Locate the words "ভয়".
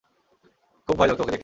0.97-1.07